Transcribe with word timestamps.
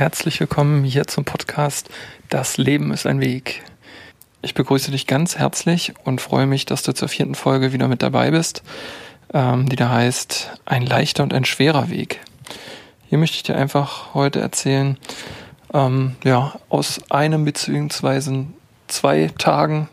Herzlich 0.00 0.40
willkommen 0.40 0.82
hier 0.82 1.06
zum 1.06 1.26
Podcast 1.26 1.90
Das 2.30 2.56
Leben 2.56 2.90
ist 2.90 3.06
ein 3.06 3.20
Weg. 3.20 3.62
Ich 4.40 4.54
begrüße 4.54 4.90
dich 4.90 5.06
ganz 5.06 5.36
herzlich 5.36 5.92
und 6.04 6.22
freue 6.22 6.46
mich, 6.46 6.64
dass 6.64 6.82
du 6.82 6.94
zur 6.94 7.08
vierten 7.08 7.34
Folge 7.34 7.74
wieder 7.74 7.86
mit 7.86 8.02
dabei 8.02 8.30
bist, 8.30 8.62
ähm, 9.34 9.68
die 9.68 9.76
da 9.76 9.90
heißt 9.90 10.58
Ein 10.64 10.86
leichter 10.86 11.22
und 11.22 11.34
ein 11.34 11.44
schwerer 11.44 11.90
Weg. 11.90 12.20
Hier 13.10 13.18
möchte 13.18 13.36
ich 13.36 13.42
dir 13.42 13.56
einfach 13.56 14.14
heute 14.14 14.40
erzählen, 14.40 14.96
ähm, 15.74 16.16
ja, 16.24 16.54
aus 16.70 17.02
einem 17.10 17.44
beziehungsweise 17.44 18.46
zwei 18.88 19.30
Tagen 19.36 19.90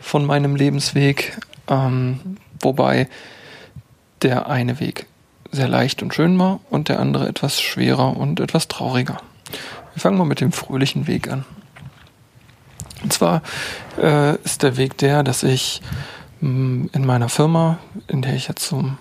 von 0.00 0.26
meinem 0.26 0.56
Lebensweg, 0.56 1.38
ähm, 1.68 2.36
wobei 2.60 3.08
der 4.22 4.48
eine 4.48 4.80
Weg 4.80 5.06
sehr 5.52 5.68
leicht 5.68 6.02
und 6.02 6.14
schön 6.14 6.38
war 6.38 6.60
und 6.70 6.88
der 6.88 7.00
andere 7.00 7.28
etwas 7.28 7.60
schwerer 7.60 8.16
und 8.16 8.40
etwas 8.40 8.68
trauriger. 8.68 9.18
Wir 9.94 10.00
fangen 10.00 10.18
mal 10.18 10.24
mit 10.24 10.40
dem 10.40 10.52
fröhlichen 10.52 11.06
Weg 11.06 11.30
an. 11.30 11.44
Und 13.02 13.12
zwar 13.12 13.42
äh, 14.00 14.36
ist 14.36 14.62
der 14.62 14.76
Weg 14.76 14.98
der, 14.98 15.22
dass 15.22 15.42
ich 15.42 15.80
mh, 16.40 16.50
mm, 16.50 16.90
in 16.92 17.06
meiner 17.06 17.28
Firma, 17.28 17.78
in 18.06 18.22
der 18.22 18.34
ich 18.34 18.48
jetzt 18.48 18.66
zum 18.66 18.98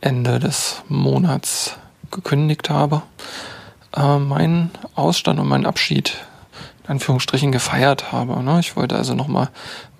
Ende 0.00 0.38
des 0.38 0.82
Monats 0.88 1.76
gekündigt 2.10 2.68
habe, 2.68 3.02
äh, 3.96 4.18
meinen 4.18 4.70
Ausstand 4.94 5.38
und 5.38 5.48
meinen 5.48 5.66
Abschied 5.66 6.16
in 6.84 6.90
Anführungsstrichen 6.90 7.52
gefeiert 7.52 8.12
habe. 8.12 8.42
Ne? 8.42 8.58
Ich 8.60 8.76
wollte 8.76 8.96
also 8.96 9.14
nochmal 9.14 9.50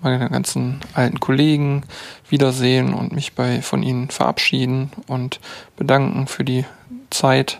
meine 0.01 0.29
ganzen 0.29 0.81
alten 0.93 1.19
Kollegen 1.19 1.83
wiedersehen 2.29 2.93
und 2.93 3.13
mich 3.13 3.33
bei 3.33 3.61
von 3.61 3.83
ihnen 3.83 4.09
verabschieden 4.09 4.91
und 5.07 5.39
bedanken 5.77 6.27
für 6.27 6.43
die 6.43 6.65
Zeit, 7.09 7.59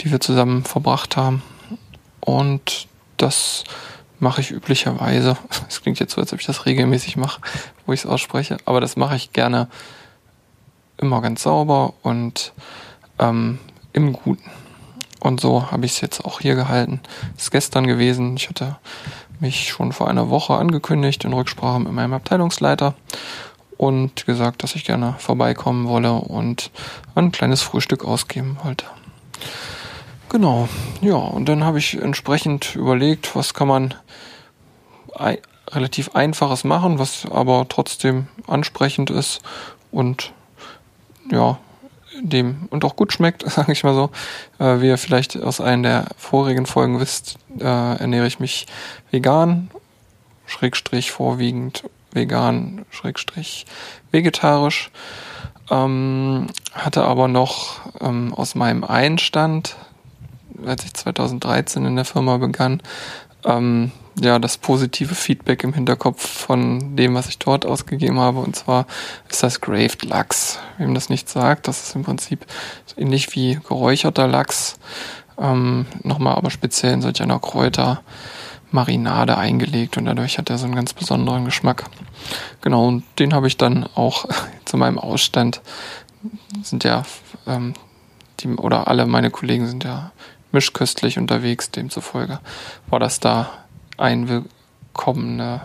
die 0.00 0.10
wir 0.10 0.20
zusammen 0.20 0.64
verbracht 0.64 1.16
haben. 1.16 1.42
Und 2.20 2.88
das 3.16 3.64
mache 4.18 4.40
ich 4.40 4.50
üblicherweise. 4.50 5.36
Es 5.68 5.82
klingt 5.82 6.00
jetzt 6.00 6.14
so, 6.14 6.20
als 6.20 6.32
ob 6.32 6.40
ich 6.40 6.46
das 6.46 6.64
regelmäßig 6.64 7.16
mache, 7.16 7.40
wo 7.84 7.92
ich 7.92 8.00
es 8.00 8.06
ausspreche, 8.06 8.56
aber 8.64 8.80
das 8.80 8.96
mache 8.96 9.16
ich 9.16 9.32
gerne 9.32 9.68
immer 10.96 11.20
ganz 11.20 11.42
sauber 11.42 11.92
und 12.02 12.52
ähm, 13.18 13.58
im 13.92 14.12
Guten. 14.12 14.50
Und 15.20 15.40
so 15.40 15.70
habe 15.70 15.86
ich 15.86 15.92
es 15.92 16.00
jetzt 16.00 16.24
auch 16.24 16.40
hier 16.40 16.54
gehalten. 16.54 17.00
Ist 17.36 17.50
gestern 17.50 17.86
gewesen. 17.86 18.36
Ich 18.36 18.48
hatte 18.48 18.76
mich 19.40 19.68
schon 19.68 19.92
vor 19.92 20.08
einer 20.08 20.30
Woche 20.30 20.54
angekündigt 20.54 21.24
in 21.24 21.32
Rücksprache 21.32 21.80
mit 21.80 21.92
meinem 21.92 22.12
Abteilungsleiter 22.12 22.94
und 23.76 24.26
gesagt, 24.26 24.62
dass 24.62 24.74
ich 24.74 24.84
gerne 24.84 25.14
vorbeikommen 25.18 25.88
wolle 25.88 26.12
und 26.12 26.70
ein 27.14 27.32
kleines 27.32 27.62
Frühstück 27.62 28.04
ausgeben 28.04 28.58
wollte. 28.62 28.86
Genau, 30.28 30.68
ja, 31.02 31.14
und 31.14 31.48
dann 31.48 31.64
habe 31.64 31.78
ich 31.78 32.00
entsprechend 32.00 32.74
überlegt, 32.74 33.36
was 33.36 33.54
kann 33.54 33.68
man 33.68 33.94
relativ 35.70 36.14
einfaches 36.14 36.64
machen, 36.64 36.98
was 36.98 37.26
aber 37.30 37.66
trotzdem 37.68 38.26
ansprechend 38.46 39.10
ist 39.10 39.40
und 39.92 40.32
ja, 41.30 41.58
dem 42.22 42.68
und 42.70 42.84
auch 42.84 42.96
gut 42.96 43.12
schmeckt, 43.12 43.42
sage 43.50 43.72
ich 43.72 43.84
mal 43.84 43.94
so. 43.94 44.10
Äh, 44.58 44.80
wie 44.80 44.88
ihr 44.88 44.98
vielleicht 44.98 45.40
aus 45.40 45.60
einer 45.60 45.82
der 45.82 46.06
vorigen 46.16 46.66
Folgen 46.66 47.00
wisst, 47.00 47.38
äh, 47.58 47.64
ernähre 47.64 48.26
ich 48.26 48.40
mich 48.40 48.66
vegan, 49.10 49.70
schrägstrich 50.46 51.10
vorwiegend 51.10 51.84
vegan, 52.12 52.84
schrägstrich 52.90 53.66
vegetarisch. 54.10 54.90
Ähm, 55.70 56.46
hatte 56.72 57.04
aber 57.04 57.28
noch 57.28 57.80
ähm, 58.00 58.32
aus 58.34 58.54
meinem 58.54 58.84
Einstand, 58.84 59.76
als 60.64 60.84
ich 60.84 60.94
2013 60.94 61.84
in 61.84 61.96
der 61.96 62.04
Firma 62.04 62.36
begann, 62.38 62.82
ähm, 63.46 63.92
ja, 64.20 64.38
das 64.38 64.58
positive 64.58 65.14
Feedback 65.14 65.62
im 65.62 65.74
Hinterkopf 65.74 66.26
von 66.26 66.96
dem, 66.96 67.14
was 67.14 67.28
ich 67.28 67.38
dort 67.38 67.66
ausgegeben 67.66 68.18
habe. 68.18 68.40
Und 68.40 68.56
zwar 68.56 68.86
ist 69.28 69.42
das 69.42 69.60
Graved 69.60 70.04
Lachs. 70.04 70.58
Wem 70.78 70.94
das 70.94 71.10
nicht 71.10 71.28
sagt, 71.28 71.68
das 71.68 71.88
ist 71.88 71.96
im 71.96 72.02
Prinzip 72.02 72.46
ähnlich 72.96 73.34
wie 73.34 73.58
geräucherter 73.66 74.26
Lachs. 74.26 74.78
Ähm, 75.38 75.86
nochmal 76.02 76.36
aber 76.36 76.50
speziell 76.50 76.94
in 76.94 77.02
solch 77.02 77.20
einer 77.20 77.38
Kräutermarinade 77.38 79.36
eingelegt 79.36 79.98
und 79.98 80.06
dadurch 80.06 80.38
hat 80.38 80.48
er 80.48 80.56
so 80.56 80.64
einen 80.64 80.74
ganz 80.74 80.94
besonderen 80.94 81.44
Geschmack. 81.44 81.84
Genau, 82.62 82.88
und 82.88 83.04
den 83.18 83.34
habe 83.34 83.46
ich 83.46 83.58
dann 83.58 83.86
auch 83.94 84.24
zu 84.64 84.78
meinem 84.78 84.98
Ausstand, 84.98 85.60
sind 86.62 86.84
ja, 86.84 87.02
ähm, 87.46 87.74
die, 88.40 88.48
oder 88.48 88.88
alle 88.88 89.04
meine 89.04 89.30
Kollegen 89.30 89.66
sind 89.66 89.84
ja 89.84 90.12
mischköstlich 90.52 91.18
unterwegs, 91.18 91.70
demzufolge 91.70 92.40
war 92.88 93.00
das 93.00 93.20
da 93.20 93.50
ein 93.96 94.28
willkommene, 94.28 95.60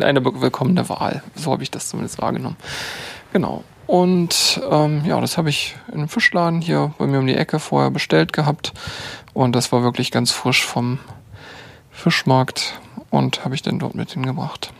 eine 0.00 0.24
willkommene 0.24 0.88
Wahl. 0.88 1.22
So 1.34 1.52
habe 1.52 1.62
ich 1.62 1.70
das 1.70 1.88
zumindest 1.88 2.20
wahrgenommen. 2.20 2.56
Genau. 3.32 3.64
Und 3.86 4.60
ähm, 4.70 5.02
ja, 5.06 5.18
das 5.20 5.38
habe 5.38 5.48
ich 5.48 5.74
in 5.88 5.94
einem 5.94 6.08
Fischladen 6.08 6.60
hier 6.60 6.92
bei 6.98 7.06
mir 7.06 7.20
um 7.20 7.26
die 7.26 7.36
Ecke 7.36 7.58
vorher 7.58 7.90
bestellt 7.90 8.32
gehabt. 8.34 8.74
Und 9.32 9.56
das 9.56 9.72
war 9.72 9.82
wirklich 9.82 10.10
ganz 10.10 10.30
frisch 10.30 10.64
vom 10.64 10.98
Fischmarkt 11.90 12.78
und 13.10 13.44
habe 13.44 13.54
ich 13.54 13.62
dann 13.62 13.78
dort 13.78 13.94
mit 13.94 14.12
hingebracht. 14.12 14.72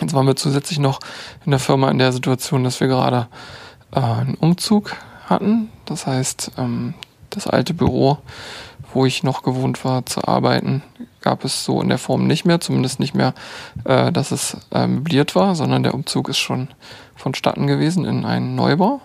Jetzt 0.00 0.14
waren 0.14 0.26
wir 0.26 0.36
zusätzlich 0.36 0.78
noch 0.78 1.00
in 1.44 1.50
der 1.50 1.60
Firma 1.60 1.90
in 1.90 1.98
der 1.98 2.12
Situation, 2.12 2.64
dass 2.64 2.80
wir 2.80 2.86
gerade 2.86 3.28
äh, 3.92 4.00
einen 4.00 4.34
Umzug 4.34 4.96
hatten. 5.26 5.70
Das 5.84 6.06
heißt, 6.06 6.52
ähm, 6.56 6.94
das 7.30 7.46
alte 7.46 7.74
Büro, 7.74 8.18
wo 8.92 9.06
ich 9.06 9.22
noch 9.22 9.42
gewohnt 9.42 9.84
war 9.84 10.04
zu 10.06 10.26
arbeiten, 10.26 10.82
gab 11.20 11.44
es 11.44 11.64
so 11.64 11.80
in 11.80 11.88
der 11.88 11.98
Form 11.98 12.26
nicht 12.26 12.44
mehr, 12.44 12.60
zumindest 12.60 13.00
nicht 13.00 13.14
mehr, 13.14 13.34
äh, 13.84 14.10
dass 14.12 14.30
es 14.30 14.56
äh, 14.72 14.86
möbliert 14.86 15.34
war, 15.34 15.54
sondern 15.54 15.82
der 15.82 15.94
Umzug 15.94 16.28
ist 16.28 16.38
schon 16.38 16.68
vonstatten 17.14 17.66
gewesen 17.66 18.04
in 18.04 18.24
einen 18.24 18.54
Neubau 18.54 19.00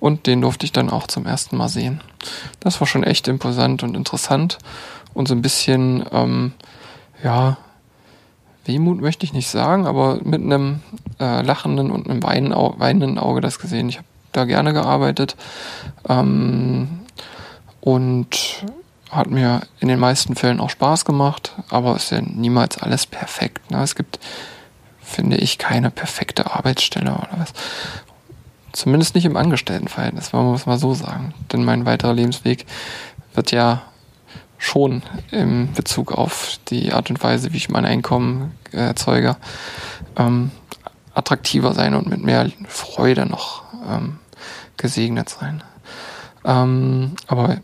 und 0.00 0.26
den 0.26 0.40
durfte 0.40 0.66
ich 0.66 0.72
dann 0.72 0.90
auch 0.90 1.06
zum 1.06 1.26
ersten 1.26 1.56
Mal 1.56 1.68
sehen. 1.68 2.00
Das 2.60 2.80
war 2.80 2.86
schon 2.86 3.04
echt 3.04 3.28
imposant 3.28 3.82
und 3.82 3.96
interessant 3.96 4.58
und 5.14 5.28
so 5.28 5.34
ein 5.34 5.42
bisschen, 5.42 6.04
ähm, 6.12 6.52
ja, 7.22 7.56
Wehmut 8.64 9.00
möchte 9.00 9.24
ich 9.24 9.32
nicht 9.32 9.48
sagen, 9.48 9.86
aber 9.86 10.20
mit 10.22 10.40
einem 10.40 10.80
äh, 11.18 11.42
lachenden 11.42 11.90
und 11.90 12.08
einem 12.08 12.22
weinenden 12.22 13.18
Auge 13.18 13.40
das 13.40 13.58
gesehen. 13.58 13.88
Ich 13.88 13.98
habe 13.98 14.06
da 14.30 14.44
gerne 14.44 14.72
gearbeitet 14.72 15.36
ähm, 16.08 17.01
und 17.82 18.64
hat 19.10 19.28
mir 19.28 19.60
in 19.80 19.88
den 19.88 19.98
meisten 19.98 20.36
Fällen 20.36 20.60
auch 20.60 20.70
Spaß 20.70 21.04
gemacht, 21.04 21.52
aber 21.68 21.96
ist 21.96 22.10
ja 22.10 22.22
niemals 22.22 22.78
alles 22.78 23.06
perfekt. 23.06 23.70
Ne? 23.70 23.82
Es 23.82 23.94
gibt, 23.94 24.18
finde 25.02 25.36
ich, 25.36 25.58
keine 25.58 25.90
perfekte 25.90 26.50
Arbeitsstelle 26.54 27.12
oder 27.12 27.28
was. 27.36 27.52
Zumindest 28.72 29.14
nicht 29.14 29.26
im 29.26 29.36
Angestelltenverhältnis, 29.36 30.32
man 30.32 30.46
muss 30.46 30.64
mal 30.64 30.78
so 30.78 30.94
sagen. 30.94 31.34
Denn 31.52 31.64
mein 31.64 31.84
weiterer 31.84 32.14
Lebensweg 32.14 32.64
wird 33.34 33.50
ja 33.50 33.82
schon 34.56 35.02
im 35.32 35.72
Bezug 35.72 36.12
auf 36.12 36.58
die 36.68 36.92
Art 36.92 37.10
und 37.10 37.22
Weise, 37.22 37.52
wie 37.52 37.56
ich 37.58 37.68
mein 37.68 37.84
Einkommen 37.84 38.52
erzeuge, 38.70 39.36
ähm, 40.16 40.52
attraktiver 41.14 41.74
sein 41.74 41.94
und 41.94 42.06
mit 42.06 42.22
mehr 42.22 42.50
Freude 42.68 43.26
noch 43.26 43.64
ähm, 43.90 44.20
gesegnet 44.76 45.28
sein. 45.28 45.64
Ähm, 46.44 47.16
aber 47.26 47.58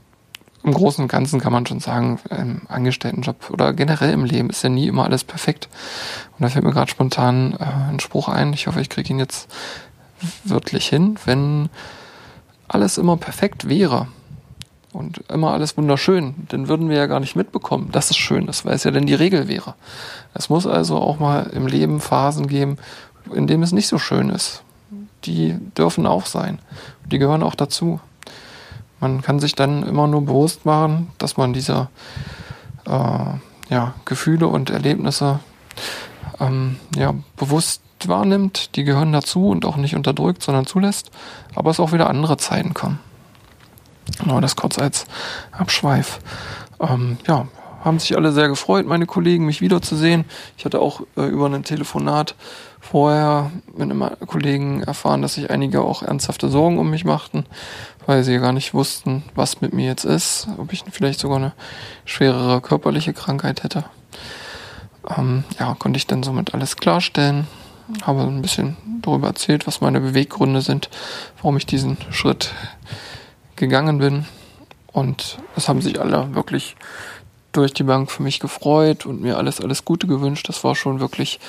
im 0.68 0.74
Großen 0.74 1.02
und 1.02 1.08
Ganzen 1.08 1.40
kann 1.40 1.52
man 1.52 1.66
schon 1.66 1.80
sagen, 1.80 2.20
im 2.30 2.62
Angestelltenjob 2.68 3.50
oder 3.50 3.72
generell 3.72 4.12
im 4.12 4.24
Leben 4.24 4.50
ist 4.50 4.62
ja 4.62 4.68
nie 4.68 4.86
immer 4.86 5.04
alles 5.04 5.24
perfekt. 5.24 5.68
Und 6.38 6.42
da 6.42 6.48
fällt 6.48 6.64
mir 6.64 6.72
gerade 6.72 6.90
spontan 6.90 7.54
äh, 7.58 7.90
ein 7.90 8.00
Spruch 8.00 8.28
ein. 8.28 8.52
Ich 8.52 8.66
hoffe, 8.66 8.80
ich 8.80 8.88
kriege 8.88 9.10
ihn 9.10 9.18
jetzt 9.18 9.48
wörtlich 10.44 10.86
hin. 10.86 11.16
Wenn 11.24 11.70
alles 12.68 12.98
immer 12.98 13.16
perfekt 13.16 13.68
wäre 13.68 14.08
und 14.92 15.24
immer 15.30 15.52
alles 15.52 15.76
wunderschön, 15.76 16.34
dann 16.48 16.68
würden 16.68 16.88
wir 16.88 16.96
ja 16.96 17.06
gar 17.06 17.20
nicht 17.20 17.36
mitbekommen, 17.36 17.90
dass 17.92 18.10
es 18.10 18.16
schön 18.16 18.46
ist, 18.46 18.64
weil 18.64 18.74
es 18.74 18.84
ja 18.84 18.90
denn 18.90 19.06
die 19.06 19.14
Regel 19.14 19.48
wäre. 19.48 19.74
Es 20.34 20.50
muss 20.50 20.66
also 20.66 20.98
auch 20.98 21.18
mal 21.18 21.50
im 21.54 21.66
Leben 21.66 22.00
Phasen 22.00 22.46
geben, 22.46 22.76
in 23.32 23.46
denen 23.46 23.62
es 23.62 23.72
nicht 23.72 23.88
so 23.88 23.98
schön 23.98 24.28
ist. 24.28 24.62
Die 25.24 25.56
dürfen 25.76 26.06
auch 26.06 26.26
sein. 26.26 26.58
Die 27.06 27.18
gehören 27.18 27.42
auch 27.42 27.54
dazu. 27.54 28.00
Man 29.00 29.22
kann 29.22 29.38
sich 29.38 29.54
dann 29.54 29.82
immer 29.82 30.06
nur 30.06 30.22
bewusst 30.22 30.64
machen, 30.64 31.10
dass 31.18 31.36
man 31.36 31.52
diese 31.52 31.88
äh, 32.86 33.70
ja, 33.70 33.94
Gefühle 34.04 34.48
und 34.48 34.70
Erlebnisse 34.70 35.40
ähm, 36.40 36.76
ja, 36.96 37.14
bewusst 37.36 37.82
wahrnimmt. 38.06 38.76
Die 38.76 38.84
gehören 38.84 39.12
dazu 39.12 39.48
und 39.48 39.64
auch 39.64 39.76
nicht 39.76 39.94
unterdrückt, 39.94 40.42
sondern 40.42 40.66
zulässt. 40.66 41.10
Aber 41.54 41.70
es 41.70 41.80
auch 41.80 41.92
wieder 41.92 42.08
andere 42.08 42.36
Zeiten 42.36 42.74
kommen. 42.74 42.98
Genau, 44.20 44.40
das 44.40 44.56
kurz 44.56 44.78
als 44.78 45.06
Abschweif. 45.52 46.20
Ähm, 46.80 47.18
ja, 47.26 47.46
haben 47.84 47.98
sich 47.98 48.16
alle 48.16 48.32
sehr 48.32 48.48
gefreut, 48.48 48.86
meine 48.86 49.06
Kollegen, 49.06 49.46
mich 49.46 49.60
wiederzusehen. 49.60 50.24
Ich 50.56 50.64
hatte 50.64 50.80
auch 50.80 51.02
äh, 51.16 51.26
über 51.26 51.46
ein 51.46 51.64
Telefonat 51.64 52.34
vorher 52.80 53.50
mit 53.76 53.90
einem 53.90 54.10
Kollegen 54.26 54.82
erfahren, 54.82 55.22
dass 55.22 55.34
sich 55.34 55.50
einige 55.50 55.82
auch 55.82 56.02
ernsthafte 56.02 56.48
Sorgen 56.48 56.78
um 56.78 56.90
mich 56.90 57.04
machten, 57.04 57.44
weil 58.06 58.24
sie 58.24 58.38
gar 58.38 58.52
nicht 58.52 58.74
wussten, 58.74 59.22
was 59.34 59.60
mit 59.60 59.72
mir 59.72 59.86
jetzt 59.86 60.04
ist, 60.04 60.48
ob 60.56 60.72
ich 60.72 60.84
vielleicht 60.90 61.20
sogar 61.20 61.38
eine 61.38 61.52
schwerere 62.04 62.60
körperliche 62.60 63.12
Krankheit 63.12 63.62
hätte. 63.62 63.84
Ähm, 65.16 65.44
ja, 65.58 65.74
konnte 65.78 65.98
ich 65.98 66.06
dann 66.06 66.22
somit 66.22 66.54
alles 66.54 66.76
klarstellen, 66.76 67.46
habe 68.02 68.22
ein 68.22 68.42
bisschen 68.42 68.76
darüber 69.02 69.28
erzählt, 69.28 69.66
was 69.66 69.80
meine 69.80 70.00
Beweggründe 70.00 70.60
sind, 70.60 70.90
warum 71.36 71.56
ich 71.56 71.66
diesen 71.66 71.96
Schritt 72.10 72.52
gegangen 73.56 73.98
bin. 73.98 74.24
Und 74.92 75.38
es 75.56 75.68
haben 75.68 75.80
sich 75.80 76.00
alle 76.00 76.34
wirklich 76.34 76.76
durch 77.58 77.74
die 77.74 77.82
Bank 77.82 78.10
für 78.10 78.22
mich 78.22 78.40
gefreut 78.40 79.06
und 79.06 79.20
mir 79.20 79.36
alles, 79.36 79.60
alles 79.60 79.84
Gute 79.84 80.06
gewünscht. 80.06 80.48
Das 80.48 80.64
war 80.64 80.74
schon 80.74 81.00
wirklich 81.00 81.40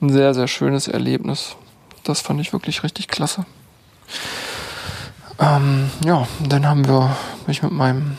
ein 0.00 0.10
sehr, 0.10 0.34
sehr 0.34 0.48
schönes 0.48 0.88
Erlebnis. 0.88 1.56
Das 2.04 2.20
fand 2.20 2.40
ich 2.40 2.52
wirklich 2.52 2.82
richtig 2.82 3.08
klasse. 3.08 3.46
Ähm, 5.38 5.90
ja, 6.04 6.26
dann 6.46 6.66
haben 6.66 6.86
wir 6.86 7.16
mich 7.46 7.62
mit 7.62 7.72
meinem 7.72 8.16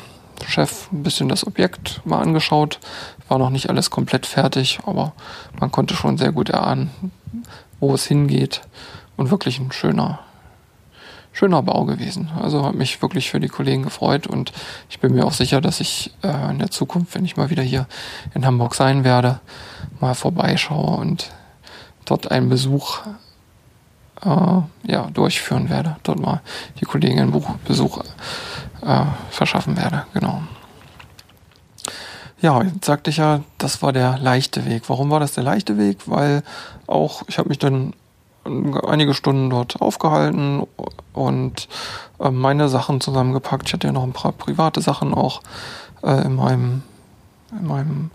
Chef 0.48 0.92
ein 0.92 1.04
bisschen 1.04 1.30
das 1.30 1.45
Objekt 1.45 2.01
mal 2.06 2.19
angeschaut. 2.19 2.80
War 3.28 3.38
noch 3.38 3.50
nicht 3.50 3.69
alles 3.69 3.89
komplett 3.89 4.25
fertig, 4.25 4.80
aber 4.86 5.13
man 5.60 5.72
konnte 5.72 5.96
schon 5.96 6.18
sehr 6.18 6.31
gut 6.31 6.50
erahnen, 6.50 6.92
wo 7.80 7.94
es 7.94 8.06
hingeht. 8.06 8.62
Und 9.16 9.31
wirklich 9.31 9.60
ein 9.60 9.72
schöner, 9.72 10.19
schöner 11.33 11.63
Bau 11.63 11.83
gewesen. 11.85 12.30
Also 12.39 12.63
hat 12.63 12.75
mich 12.75 13.01
wirklich 13.01 13.30
für 13.30 13.39
die 13.39 13.50
Kollegen 13.50 13.83
gefreut 13.83 14.27
und 14.27 14.53
ich 14.89 15.00
bin 15.00 15.13
mir 15.13 15.25
auch 15.25 15.33
sicher, 15.33 15.59
dass 15.59 15.80
ich 15.80 16.13
äh, 16.24 16.51
in 16.51 16.59
der 16.59 16.71
Zukunft, 16.71 17.15
wenn 17.15 17.25
ich 17.25 17.35
mal 17.35 17.50
wieder 17.50 17.63
hier 17.63 17.88
in 18.33 18.45
Hamburg 18.45 18.75
sein 18.75 19.03
werde, 19.03 19.41
mal 20.00 20.13
vorbeischaue 20.13 20.97
und 20.97 21.31
dort 22.06 22.31
einen 22.31 22.50
Besuch 22.50 23.00
äh, 24.24 24.62
ja, 24.83 25.09
durchführen 25.13 25.69
werde. 25.69 25.97
Dort 26.03 26.19
mal 26.19 26.41
die 26.80 26.85
Kollegen 26.85 27.19
einen 27.19 27.31
Buch, 27.31 27.50
Besuch 27.65 28.00
äh, 28.86 29.06
verschaffen 29.31 29.75
werde. 29.75 30.06
Genau. 30.13 30.44
Ja, 32.41 32.62
jetzt 32.62 32.86
sagte 32.86 33.09
ich 33.09 33.18
ja, 33.18 33.41
das 33.57 33.81
war 33.81 33.94
der 33.94 34.18
leichte 34.18 34.65
Weg. 34.65 34.83
Warum 34.88 35.09
war 35.09 35.21
das 35.21 35.31
der 35.31 35.44
leichte 35.44 35.77
Weg? 35.77 36.00
Weil 36.07 36.44
auch, 36.88 37.24
ich 37.27 37.38
habe 37.38 37.50
mich 37.50 37.57
dann 37.57 37.94
einige 38.45 39.13
Stunden 39.13 39.50
dort 39.50 39.81
aufgehalten 39.81 40.66
und 41.13 41.68
äh, 42.19 42.30
meine 42.30 42.69
Sachen 42.69 43.01
zusammengepackt. 43.01 43.68
Ich 43.68 43.74
hatte 43.74 43.88
ja 43.88 43.94
noch 43.94 44.04
ein 44.04 44.13
paar 44.13 44.31
private 44.31 44.81
Sachen 44.81 45.13
auch 45.13 45.42
äh, 46.04 46.25
in 46.25 46.36
meinem 46.36 46.84
in 47.51 47.68
meinem 47.68 48.12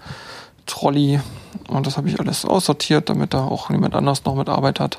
Trolley 0.67 1.21
und 1.69 1.87
das 1.87 1.97
habe 1.97 2.09
ich 2.09 2.21
alles 2.21 2.45
aussortiert, 2.45 3.09
damit 3.09 3.35
da 3.35 3.45
auch 3.45 3.71
niemand 3.71 3.95
anders 3.95 4.25
noch 4.25 4.35
mit 4.35 4.49
Arbeit 4.49 4.81
hat. 4.81 4.99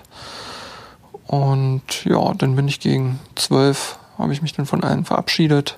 Und 1.27 2.05
ja, 2.05 2.33
dann 2.33 2.55
bin 2.55 2.67
ich 2.67 2.79
gegen 2.79 3.19
zwölf, 3.35 3.99
habe 4.17 4.33
ich 4.33 4.41
mich 4.41 4.53
dann 4.53 4.65
von 4.65 4.83
allen 4.83 5.05
verabschiedet 5.05 5.75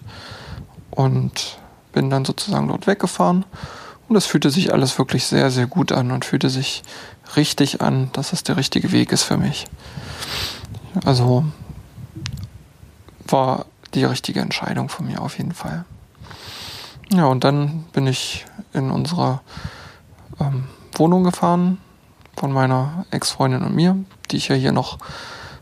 und 0.91 1.57
bin 1.91 2.09
dann 2.09 2.23
sozusagen 2.23 2.69
dort 2.69 2.87
weggefahren. 2.87 3.45
Und 4.11 4.17
es 4.17 4.25
fühlte 4.25 4.49
sich 4.49 4.73
alles 4.73 4.97
wirklich 4.97 5.25
sehr, 5.25 5.49
sehr 5.51 5.67
gut 5.67 5.93
an 5.93 6.11
und 6.11 6.25
fühlte 6.25 6.49
sich 6.49 6.83
richtig 7.37 7.79
an, 7.79 8.09
dass 8.11 8.33
es 8.33 8.43
der 8.43 8.57
richtige 8.57 8.91
Weg 8.91 9.13
ist 9.13 9.23
für 9.23 9.37
mich. 9.37 9.67
Also 11.05 11.45
war 13.25 13.67
die 13.93 14.03
richtige 14.03 14.41
Entscheidung 14.41 14.89
von 14.89 15.05
mir 15.05 15.21
auf 15.21 15.37
jeden 15.37 15.53
Fall. 15.53 15.85
Ja, 17.13 17.27
und 17.27 17.45
dann 17.45 17.85
bin 17.93 18.05
ich 18.05 18.45
in 18.73 18.91
unsere 18.91 19.39
ähm, 20.41 20.65
Wohnung 20.95 21.23
gefahren 21.23 21.77
von 22.35 22.51
meiner 22.51 23.05
Ex-Freundin 23.11 23.63
und 23.63 23.73
mir, 23.73 23.95
die 24.29 24.35
ich 24.35 24.49
ja 24.49 24.55
hier 24.55 24.73
noch 24.73 24.97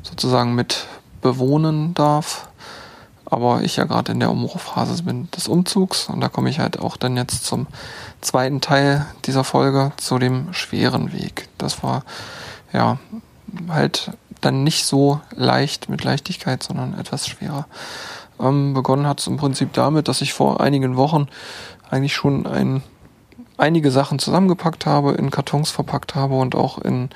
sozusagen 0.01 0.55
mit 0.55 0.87
bewohnen 1.21 1.93
darf. 1.93 2.48
Aber 3.29 3.61
ich 3.61 3.75
ja 3.75 3.85
gerade 3.85 4.11
in 4.11 4.19
der 4.19 4.31
Umbruchphase 4.31 5.03
bin 5.03 5.29
des 5.31 5.47
Umzugs 5.47 6.09
und 6.09 6.19
da 6.21 6.29
komme 6.29 6.49
ich 6.49 6.59
halt 6.59 6.79
auch 6.79 6.97
dann 6.97 7.15
jetzt 7.15 7.45
zum 7.45 7.67
zweiten 8.21 8.59
Teil 8.59 9.05
dieser 9.25 9.43
Folge 9.43 9.91
zu 9.97 10.17
dem 10.17 10.53
schweren 10.53 11.13
Weg. 11.13 11.47
Das 11.57 11.83
war 11.83 12.03
ja 12.73 12.97
halt 13.67 14.11
dann 14.41 14.63
nicht 14.63 14.85
so 14.85 15.21
leicht 15.35 15.89
mit 15.89 16.03
Leichtigkeit, 16.03 16.63
sondern 16.63 16.97
etwas 16.97 17.27
schwerer. 17.27 17.67
Ähm, 18.39 18.73
begonnen 18.73 19.05
hat 19.05 19.19
es 19.19 19.27
im 19.27 19.37
Prinzip 19.37 19.73
damit, 19.73 20.07
dass 20.07 20.21
ich 20.21 20.33
vor 20.33 20.61
einigen 20.61 20.95
Wochen 20.95 21.27
eigentlich 21.89 22.15
schon 22.15 22.47
ein, 22.47 22.81
einige 23.57 23.91
Sachen 23.91 24.17
zusammengepackt 24.17 24.85
habe, 24.85 25.11
in 25.13 25.29
Kartons 25.29 25.69
verpackt 25.69 26.15
habe 26.15 26.35
und 26.35 26.55
auch 26.55 26.77
in, 26.77 27.09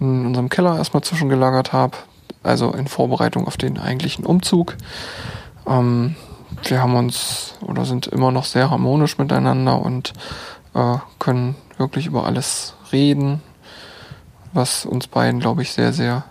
in 0.00 0.26
unserem 0.26 0.48
Keller 0.48 0.76
erstmal 0.76 1.02
zwischengelagert 1.02 1.72
habe 1.72 1.96
also 2.42 2.72
in 2.72 2.88
Vorbereitung 2.88 3.46
auf 3.46 3.56
den 3.56 3.78
eigentlichen 3.78 4.24
Umzug. 4.24 4.76
Ähm, 5.66 6.16
wir 6.64 6.80
haben 6.80 6.96
uns 6.96 7.54
oder 7.60 7.84
sind 7.84 8.06
immer 8.06 8.30
noch 8.30 8.44
sehr 8.44 8.70
harmonisch 8.70 9.18
miteinander 9.18 9.80
und 9.80 10.12
äh, 10.74 10.96
können 11.18 11.56
wirklich 11.78 12.06
über 12.06 12.24
alles 12.24 12.74
reden, 12.92 13.42
was 14.52 14.86
uns 14.86 15.06
beiden, 15.06 15.40
glaube 15.40 15.62
ich, 15.62 15.72
sehr, 15.72 15.92
sehr 15.92 16.24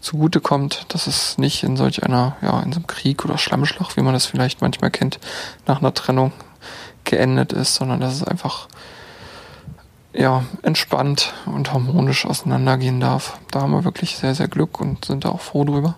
zugute 0.00 0.40
kommt, 0.40 0.86
dass 0.94 1.06
es 1.06 1.38
nicht 1.38 1.64
in 1.64 1.76
solch 1.76 2.04
einer, 2.04 2.36
ja, 2.40 2.60
in 2.60 2.72
so 2.72 2.78
einem 2.78 2.86
Krieg 2.86 3.24
oder 3.24 3.36
Schlammschlag, 3.36 3.96
wie 3.96 4.02
man 4.02 4.14
das 4.14 4.26
vielleicht 4.26 4.60
manchmal 4.60 4.90
kennt, 4.90 5.18
nach 5.66 5.80
einer 5.80 5.92
Trennung 5.92 6.32
geendet 7.04 7.52
ist, 7.52 7.74
sondern 7.74 8.00
dass 8.00 8.14
es 8.14 8.24
einfach 8.24 8.68
ja, 10.18 10.42
entspannt 10.62 11.32
und 11.46 11.72
harmonisch 11.72 12.26
auseinandergehen 12.26 12.98
darf. 12.98 13.38
Da 13.52 13.60
haben 13.60 13.70
wir 13.70 13.84
wirklich 13.84 14.16
sehr, 14.16 14.34
sehr 14.34 14.48
Glück 14.48 14.80
und 14.80 15.04
sind 15.04 15.24
da 15.24 15.28
auch 15.28 15.40
froh 15.40 15.64
drüber. 15.64 15.94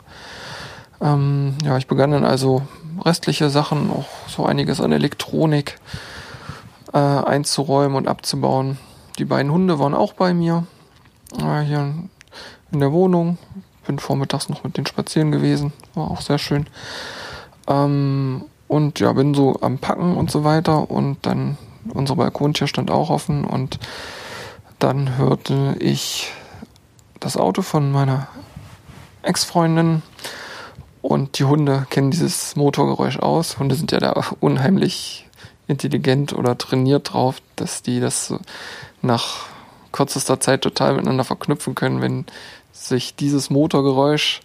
Ähm, 1.00 1.54
ja, 1.64 1.78
ich 1.78 1.86
begann 1.86 2.10
dann 2.10 2.26
also 2.26 2.60
restliche 3.02 3.48
Sachen, 3.48 3.90
auch 3.90 4.04
so 4.28 4.44
einiges 4.44 4.82
an 4.82 4.92
Elektronik 4.92 5.78
äh, 6.92 6.98
einzuräumen 6.98 7.96
und 7.96 8.08
abzubauen. 8.08 8.76
Die 9.18 9.24
beiden 9.24 9.50
Hunde 9.50 9.78
waren 9.78 9.94
auch 9.94 10.12
bei 10.12 10.34
mir 10.34 10.66
äh, 11.38 11.60
hier 11.62 11.94
in 12.72 12.80
der 12.80 12.92
Wohnung. 12.92 13.38
Bin 13.86 13.98
vormittags 13.98 14.50
noch 14.50 14.64
mit 14.64 14.76
denen 14.76 14.86
spazieren 14.86 15.32
gewesen, 15.32 15.72
war 15.94 16.10
auch 16.10 16.20
sehr 16.20 16.38
schön. 16.38 16.66
Ähm, 17.66 18.44
und 18.68 19.00
ja, 19.00 19.14
bin 19.14 19.32
so 19.32 19.56
am 19.62 19.78
Packen 19.78 20.18
und 20.18 20.30
so 20.30 20.44
weiter 20.44 20.90
und 20.90 21.24
dann 21.24 21.56
unsere 21.88 22.16
Balkontür 22.16 22.66
stand 22.66 22.90
auch 22.90 23.10
offen 23.10 23.44
und 23.44 23.78
dann 24.78 25.16
hörte 25.16 25.76
ich 25.78 26.32
das 27.18 27.36
Auto 27.36 27.62
von 27.62 27.92
meiner 27.92 28.28
Ex-Freundin 29.22 30.02
und 31.02 31.38
die 31.38 31.44
Hunde 31.44 31.86
kennen 31.90 32.10
dieses 32.10 32.56
Motorgeräusch 32.56 33.18
aus. 33.18 33.58
Hunde 33.58 33.74
sind 33.74 33.92
ja 33.92 34.00
da 34.00 34.12
unheimlich 34.40 35.26
intelligent 35.66 36.32
oder 36.32 36.58
trainiert 36.58 37.12
drauf, 37.12 37.40
dass 37.56 37.82
die 37.82 38.00
das 38.00 38.34
nach 39.02 39.46
kürzester 39.92 40.40
Zeit 40.40 40.62
total 40.62 40.94
miteinander 40.94 41.24
verknüpfen 41.24 41.74
können, 41.74 42.00
wenn 42.00 42.26
sich 42.72 43.14
dieses 43.14 43.50
Motorgeräusch 43.50 44.40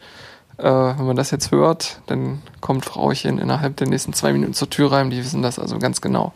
äh, 0.58 0.64
wenn 0.64 1.06
man 1.06 1.16
das 1.16 1.32
jetzt 1.32 1.52
hört, 1.52 2.02
dann 2.08 2.42
kommt 2.62 2.86
Frauchen 2.86 3.38
innerhalb 3.40 3.78
der 3.78 3.88
nächsten 3.88 4.14
zwei 4.14 4.34
Minuten 4.34 4.54
zur 4.54 4.70
Tür 4.70 4.92
rein. 4.92 5.10
Die 5.10 5.24
wissen 5.24 5.42
das 5.42 5.60
also 5.60 5.80
ganz 5.80 6.02
genau. 6.02 6.34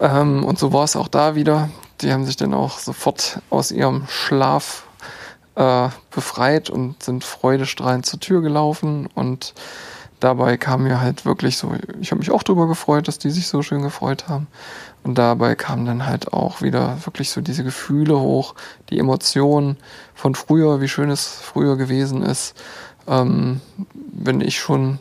Ähm, 0.00 0.44
und 0.44 0.58
so 0.58 0.72
war 0.72 0.84
es 0.84 0.96
auch 0.96 1.08
da 1.08 1.34
wieder. 1.34 1.68
Die 2.00 2.12
haben 2.12 2.24
sich 2.24 2.36
dann 2.36 2.54
auch 2.54 2.78
sofort 2.78 3.40
aus 3.50 3.72
ihrem 3.72 4.06
Schlaf 4.08 4.84
äh, 5.56 5.88
befreit 6.10 6.70
und 6.70 7.02
sind 7.02 7.24
freudestrahlend 7.24 8.06
zur 8.06 8.20
Tür 8.20 8.40
gelaufen. 8.40 9.08
Und 9.14 9.54
dabei 10.20 10.56
kam 10.56 10.84
mir 10.84 11.00
halt 11.00 11.24
wirklich 11.24 11.56
so, 11.56 11.72
ich 12.00 12.12
habe 12.12 12.20
mich 12.20 12.30
auch 12.30 12.44
darüber 12.44 12.68
gefreut, 12.68 13.08
dass 13.08 13.18
die 13.18 13.30
sich 13.30 13.48
so 13.48 13.62
schön 13.62 13.82
gefreut 13.82 14.28
haben. 14.28 14.46
Und 15.02 15.16
dabei 15.16 15.56
kamen 15.56 15.86
dann 15.86 16.06
halt 16.06 16.32
auch 16.32 16.62
wieder 16.62 16.98
wirklich 17.04 17.30
so 17.30 17.40
diese 17.40 17.64
Gefühle 17.64 18.18
hoch, 18.20 18.54
die 18.90 18.98
Emotionen 18.98 19.76
von 20.14 20.34
früher, 20.34 20.80
wie 20.80 20.88
schön 20.88 21.10
es 21.10 21.26
früher 21.26 21.76
gewesen 21.76 22.22
ist, 22.22 22.54
ähm, 23.08 23.60
wenn 24.12 24.40
ich 24.40 24.58
schon 24.58 24.98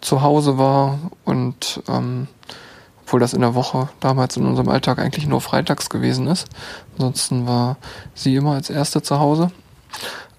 zu 0.00 0.22
Hause 0.22 0.58
war 0.58 0.98
und 1.24 1.82
ähm, 1.88 2.26
obwohl 3.02 3.20
das 3.20 3.34
in 3.34 3.40
der 3.40 3.56
Woche 3.56 3.88
damals 3.98 4.36
in 4.36 4.46
unserem 4.46 4.68
Alltag 4.68 5.00
eigentlich 5.00 5.26
nur 5.26 5.40
freitags 5.40 5.90
gewesen 5.90 6.28
ist. 6.28 6.46
Ansonsten 6.92 7.46
war 7.46 7.76
sie 8.14 8.36
immer 8.36 8.52
als 8.52 8.70
Erste 8.70 9.02
zu 9.02 9.18
Hause. 9.18 9.50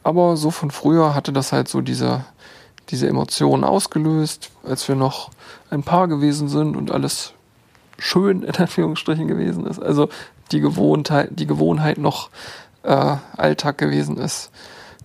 Aber 0.03 0.37
so 0.37 0.51
von 0.51 0.71
früher 0.71 1.13
hatte 1.13 1.33
das 1.33 1.51
halt 1.51 1.67
so 1.67 1.81
diese, 1.81 2.23
diese 2.89 3.09
Emotionen 3.09 3.65
ausgelöst, 3.65 4.51
als 4.63 4.87
wir 4.87 4.95
noch 4.95 5.31
ein 5.69 5.83
Paar 5.83 6.07
gewesen 6.07 6.47
sind 6.47 6.77
und 6.77 6.91
alles 6.91 7.33
schön 7.97 8.43
in 8.43 8.55
Anführungsstrichen 8.55 9.27
gewesen 9.27 9.65
ist. 9.67 9.81
Also 9.81 10.07
die 10.53 10.61
Gewohnheit, 10.61 11.29
die 11.31 11.47
Gewohnheit 11.47 11.97
noch 11.97 12.29
äh, 12.83 13.17
Alltag 13.35 13.77
gewesen 13.77 14.15
ist. 14.17 14.49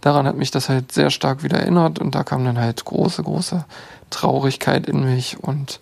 Daran 0.00 0.26
hat 0.26 0.36
mich 0.36 0.50
das 0.50 0.68
halt 0.68 0.92
sehr 0.92 1.10
stark 1.10 1.42
wieder 1.42 1.58
erinnert 1.58 1.98
und 1.98 2.14
da 2.14 2.22
kam 2.22 2.44
dann 2.44 2.58
halt 2.58 2.84
große, 2.84 3.22
große 3.22 3.64
Traurigkeit 4.10 4.86
in 4.86 5.04
mich 5.04 5.42
und 5.42 5.80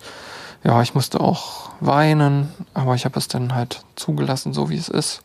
ja, 0.63 0.81
ich 0.81 0.95
musste 0.95 1.19
auch 1.19 1.69
weinen, 1.79 2.51
aber 2.73 2.95
ich 2.95 3.05
habe 3.05 3.19
es 3.19 3.27
dann 3.27 3.53
halt 3.53 3.83
zugelassen, 3.95 4.53
so 4.53 4.69
wie 4.69 4.77
es 4.77 4.89
ist. 4.89 5.21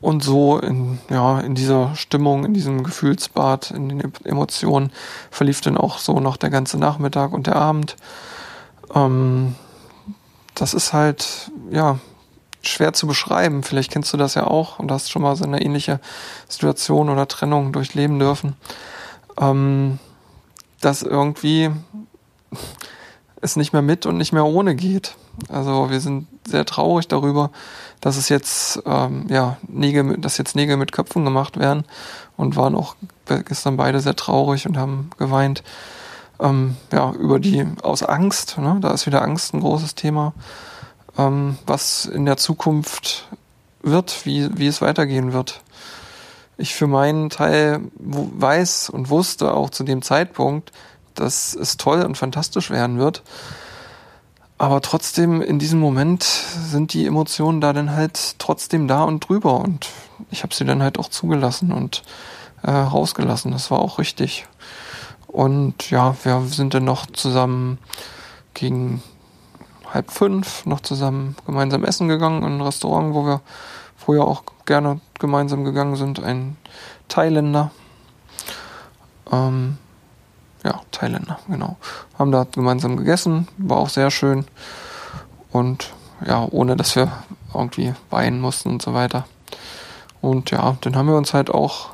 Und 0.00 0.22
so 0.22 0.58
in, 0.58 0.98
ja, 1.10 1.40
in 1.40 1.54
dieser 1.54 1.94
Stimmung, 1.94 2.44
in 2.44 2.54
diesem 2.54 2.82
Gefühlsbad, 2.82 3.70
in 3.70 3.88
den 3.88 4.12
Emotionen 4.24 4.90
verlief 5.30 5.60
dann 5.60 5.76
auch 5.76 5.98
so 5.98 6.20
noch 6.20 6.36
der 6.36 6.50
ganze 6.50 6.78
Nachmittag 6.78 7.32
und 7.32 7.46
der 7.46 7.56
Abend. 7.56 7.96
Ähm, 8.94 9.54
das 10.54 10.74
ist 10.74 10.92
halt, 10.92 11.50
ja, 11.70 11.98
schwer 12.68 12.92
zu 12.92 13.06
beschreiben. 13.06 13.62
Vielleicht 13.62 13.90
kennst 13.90 14.12
du 14.12 14.16
das 14.16 14.34
ja 14.34 14.46
auch 14.46 14.78
und 14.78 14.90
hast 14.90 15.10
schon 15.10 15.22
mal 15.22 15.36
so 15.36 15.44
eine 15.44 15.62
ähnliche 15.62 16.00
Situation 16.48 17.08
oder 17.08 17.28
Trennung 17.28 17.72
durchleben 17.72 18.18
dürfen. 18.18 18.56
Ähm, 19.40 19.98
dass 20.80 21.02
irgendwie 21.02 21.70
es 23.40 23.56
nicht 23.56 23.72
mehr 23.72 23.82
mit 23.82 24.06
und 24.06 24.16
nicht 24.16 24.32
mehr 24.32 24.44
ohne 24.44 24.74
geht. 24.74 25.16
Also 25.48 25.90
wir 25.90 26.00
sind 26.00 26.26
sehr 26.46 26.64
traurig 26.64 27.08
darüber, 27.08 27.50
dass 28.00 28.16
es 28.16 28.28
jetzt 28.28 28.82
ähm, 28.86 29.26
ja 29.28 29.56
Nägel, 29.66 30.18
dass 30.18 30.38
jetzt 30.38 30.56
Nägel 30.56 30.76
mit 30.76 30.92
Köpfen 30.92 31.24
gemacht 31.24 31.58
werden 31.58 31.84
und 32.36 32.56
waren 32.56 32.74
auch 32.74 32.96
gestern 33.26 33.76
beide 33.76 34.00
sehr 34.00 34.16
traurig 34.16 34.66
und 34.66 34.76
haben 34.76 35.10
geweint. 35.18 35.62
Ähm, 36.40 36.76
ja 36.92 37.12
über 37.12 37.38
die 37.38 37.64
aus 37.82 38.02
Angst. 38.02 38.58
Ne? 38.58 38.78
Da 38.80 38.90
ist 38.90 39.06
wieder 39.06 39.22
Angst 39.22 39.54
ein 39.54 39.60
großes 39.60 39.94
Thema, 39.94 40.32
ähm, 41.18 41.58
was 41.66 42.06
in 42.06 42.24
der 42.24 42.36
Zukunft 42.36 43.28
wird, 43.82 44.24
wie 44.24 44.48
wie 44.56 44.66
es 44.66 44.80
weitergehen 44.80 45.32
wird. 45.32 45.60
Ich 46.56 46.74
für 46.74 46.86
meinen 46.86 47.30
Teil 47.30 47.80
weiß 47.98 48.90
und 48.90 49.10
wusste 49.10 49.54
auch 49.54 49.70
zu 49.70 49.82
dem 49.82 50.02
Zeitpunkt, 50.02 50.70
dass 51.14 51.54
es 51.54 51.76
toll 51.76 52.02
und 52.02 52.16
fantastisch 52.16 52.70
werden 52.70 52.98
wird. 52.98 53.22
Aber 54.56 54.80
trotzdem, 54.80 55.42
in 55.42 55.58
diesem 55.58 55.80
Moment 55.80 56.22
sind 56.22 56.92
die 56.92 57.06
Emotionen 57.06 57.60
da 57.60 57.72
dann 57.72 57.90
halt 57.90 58.38
trotzdem 58.38 58.86
da 58.86 59.02
und 59.02 59.28
drüber. 59.28 59.58
Und 59.58 59.88
ich 60.30 60.42
habe 60.44 60.54
sie 60.54 60.64
dann 60.64 60.82
halt 60.82 60.98
auch 60.98 61.08
zugelassen 61.08 61.72
und 61.72 62.02
äh, 62.62 62.70
rausgelassen. 62.70 63.50
Das 63.50 63.70
war 63.70 63.80
auch 63.80 63.98
richtig. 63.98 64.46
Und 65.26 65.90
ja, 65.90 66.14
wir 66.22 66.42
sind 66.46 66.74
dann 66.74 66.84
noch 66.84 67.06
zusammen 67.06 67.78
gegen 68.54 69.02
halb 69.94 70.10
fünf 70.10 70.66
noch 70.66 70.80
zusammen 70.80 71.36
gemeinsam 71.46 71.84
essen 71.84 72.08
gegangen 72.08 72.42
in 72.42 72.56
ein 72.56 72.60
Restaurant, 72.60 73.14
wo 73.14 73.24
wir 73.24 73.40
früher 73.96 74.26
auch 74.26 74.42
gerne 74.66 75.00
gemeinsam 75.18 75.64
gegangen 75.64 75.96
sind. 75.96 76.22
Ein 76.22 76.56
Thailänder. 77.08 77.70
Ähm, 79.30 79.78
ja, 80.64 80.80
Thailänder, 80.90 81.38
genau. 81.48 81.76
Haben 82.18 82.32
da 82.32 82.44
gemeinsam 82.44 82.96
gegessen, 82.96 83.48
war 83.56 83.78
auch 83.78 83.88
sehr 83.88 84.10
schön. 84.10 84.44
Und 85.52 85.92
ja, 86.26 86.46
ohne 86.50 86.76
dass 86.76 86.96
wir 86.96 87.12
irgendwie 87.54 87.94
weinen 88.10 88.40
mussten 88.40 88.70
und 88.70 88.82
so 88.82 88.94
weiter. 88.94 89.26
Und 90.20 90.50
ja, 90.50 90.76
dann 90.80 90.96
haben 90.96 91.06
wir 91.06 91.16
uns 91.16 91.34
halt 91.34 91.50
auch, 91.50 91.90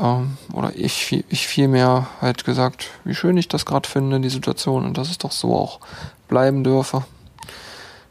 ähm, 0.00 0.36
oder 0.52 0.72
ich, 0.74 1.24
ich 1.28 1.46
vielmehr 1.46 2.08
halt 2.20 2.44
gesagt, 2.44 2.88
wie 3.04 3.14
schön 3.14 3.36
ich 3.36 3.48
das 3.48 3.66
gerade 3.66 3.88
finde, 3.88 4.20
die 4.20 4.30
Situation, 4.30 4.84
und 4.84 4.98
dass 4.98 5.10
es 5.10 5.18
doch 5.18 5.32
so 5.32 5.54
auch 5.54 5.80
bleiben 6.28 6.64
dürfe. 6.64 7.04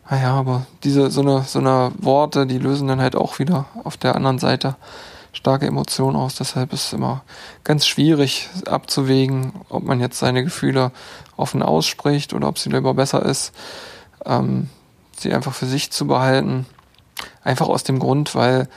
Naja, 0.10 0.34
aber 0.34 0.66
diese, 0.84 1.12
so 1.12 1.22
eine, 1.22 1.44
so 1.44 1.60
eine 1.60 1.92
Worte, 1.98 2.48
die 2.48 2.58
lösen 2.58 2.88
dann 2.88 3.02
halt 3.02 3.16
auch 3.16 3.40
wieder 3.40 3.66
auf 3.84 3.98
der 3.98 4.16
anderen 4.16 4.40
Seite 4.40 4.76
starke 5.32 5.68
Emotionen 5.68 6.16
aus. 6.16 6.36
Deshalb 6.36 6.74
ist 6.74 6.88
es 6.88 6.94
immer 6.94 7.24
ganz 7.64 7.86
schwierig 7.86 8.50
abzuwägen, 8.66 9.54
ob 9.70 9.84
man 9.84 10.00
jetzt 10.00 10.20
seine 10.20 10.44
Gefühle 10.44 10.92
offen 11.38 11.62
ausspricht 11.62 12.34
oder 12.34 12.48
ob 12.48 12.58
es 12.58 12.66
lieber 12.66 12.94
besser 12.94 13.24
ist, 13.24 13.54
ähm, 14.26 14.70
sie 15.18 15.34
einfach 15.34 15.54
für 15.54 15.68
sich 15.68 15.92
zu 15.92 16.08
behalten. 16.08 16.66
Einfach 17.44 17.68
aus 17.68 17.84
dem 17.84 18.00
Grund, 18.00 18.34
weil 18.34 18.68